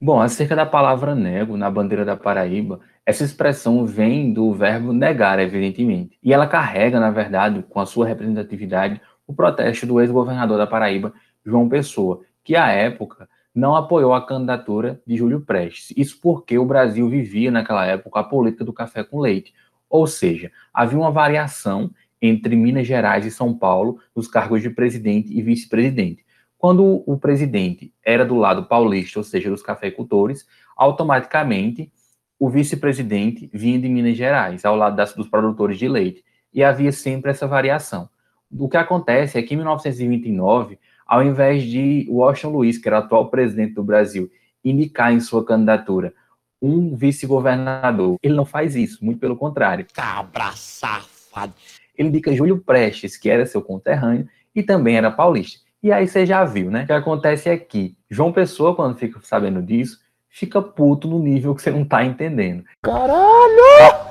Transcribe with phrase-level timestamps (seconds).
[0.00, 5.40] Bom, acerca da palavra nego na bandeira da Paraíba, essa expressão vem do verbo negar,
[5.40, 6.16] evidentemente.
[6.22, 11.12] E ela carrega, na verdade, com a sua representatividade, o protesto do ex-governador da Paraíba,
[11.44, 15.92] João Pessoa, que à época não apoiou a candidatura de Júlio Prestes.
[15.96, 19.52] Isso porque o Brasil vivia naquela época a política do café com leite.
[19.90, 21.90] Ou seja, havia uma variação
[22.22, 26.24] entre Minas Gerais e São Paulo nos cargos de presidente e vice-presidente.
[26.58, 30.44] Quando o presidente era do lado paulista, ou seja, dos cafeicultores,
[30.76, 31.90] automaticamente
[32.38, 36.24] o vice-presidente vinha de Minas Gerais, ao lado das, dos produtores de leite.
[36.52, 38.08] E havia sempre essa variação.
[38.50, 43.00] O que acontece é que em 1929, ao invés de Washington Luiz, que era o
[43.00, 44.30] atual presidente do Brasil,
[44.64, 46.12] indicar em sua candidatura
[46.60, 49.86] um vice-governador, ele não faz isso, muito pelo contrário.
[49.92, 51.54] Cabra safado.
[51.96, 55.67] Ele indica Júlio Prestes, que era seu conterrâneo e também era paulista.
[55.80, 56.82] E aí você já viu, né?
[56.82, 61.54] O que acontece é que João Pessoa, quando fica sabendo disso, fica puto no nível
[61.54, 62.64] que você não tá entendendo.
[62.82, 64.08] Caralho!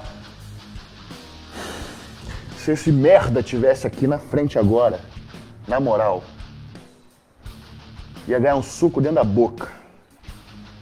[2.55, 5.01] Se esse merda tivesse aqui na frente agora,
[5.67, 6.23] na moral,
[8.25, 9.69] ia ganhar um suco dentro da boca.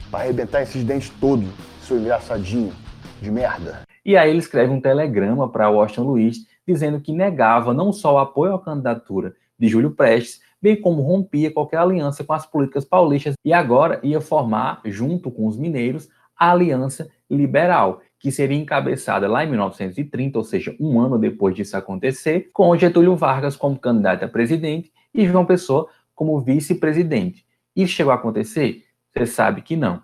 [0.08, 1.48] Pra arrebentar esses dentes todos,
[1.82, 2.72] seu engraçadinho
[3.20, 3.82] de merda.
[4.04, 8.18] E aí ele escreve um telegrama para Washington Luiz dizendo que negava não só o
[8.18, 13.34] apoio à candidatura de Júlio Prestes, bem como rompia qualquer aliança com as políticas paulistas
[13.44, 19.44] e agora ia formar, junto com os mineiros, a Aliança Liberal, que seria encabeçada lá
[19.44, 24.28] em 1930, ou seja, um ano depois disso acontecer, com Getúlio Vargas como candidato a
[24.28, 27.46] presidente e João Pessoa como vice-presidente.
[27.76, 28.82] Isso chegou a acontecer?
[29.16, 30.02] Você sabe que não.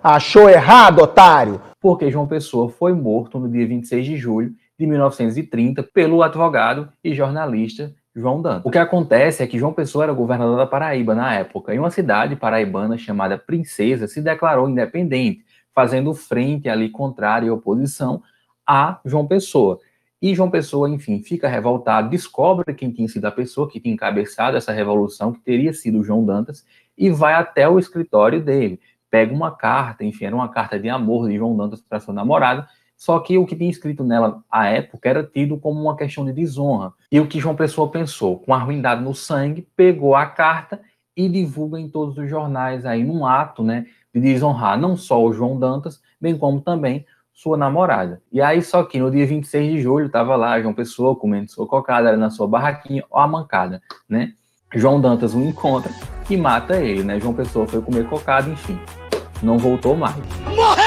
[0.00, 1.60] Achou errado, otário!
[1.80, 7.12] Porque João Pessoa foi morto no dia 26 de julho de 1930 pelo advogado e
[7.14, 8.64] jornalista João Dantas.
[8.64, 11.90] O que acontece é que João Pessoa era governador da Paraíba na época, e uma
[11.90, 18.22] cidade paraibana chamada Princesa se declarou independente, fazendo frente ali contrária e oposição
[18.66, 19.80] a João Pessoa.
[20.22, 24.56] E João Pessoa, enfim, fica revoltado, descobre quem tinha sido a pessoa que tinha encabeçado
[24.56, 26.64] essa revolução, que teria sido João Dantas,
[26.96, 28.80] e vai até o escritório dele.
[29.10, 32.66] Pega uma carta, enfim, era uma carta de amor de João Dantas para sua namorada,
[33.04, 36.32] só que o que tinha escrito nela à época era tido como uma questão de
[36.32, 36.90] desonra.
[37.12, 40.80] E o que João Pessoa pensou, com a ruindade no sangue, pegou a carta
[41.14, 43.84] e divulga em todos os jornais aí num ato, né,
[44.14, 48.22] de desonrar não só o João Dantas, bem como também sua namorada.
[48.32, 51.66] E aí só que no dia 26 de julho estava lá João Pessoa comendo sua
[51.66, 54.32] cocada na sua barraquinha, ó a mancada, né?
[54.74, 55.92] João Dantas o encontra
[56.30, 57.20] e mata ele, né?
[57.20, 58.78] João Pessoa foi comer cocada, enfim,
[59.42, 60.16] não voltou mais.
[60.56, 60.83] Morreu!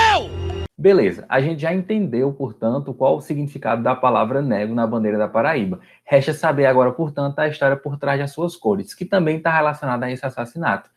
[0.79, 5.27] Beleza, a gente já entendeu, portanto, qual o significado da palavra nego na bandeira da
[5.27, 5.79] Paraíba.
[6.05, 10.05] Resta saber agora, portanto, a história por trás das suas cores, que também está relacionada
[10.05, 10.87] a esse assassinato.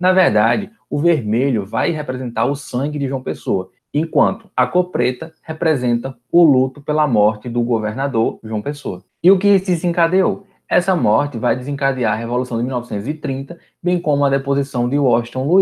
[0.00, 5.32] Na verdade, o vermelho vai representar o sangue de João Pessoa, enquanto a cor preta
[5.42, 9.04] representa o luto pela morte do governador João Pessoa.
[9.22, 10.48] E o que se desencadeou?
[10.68, 15.58] Essa morte vai desencadear a Revolução de 1930, bem como a deposição de Washington Luiz.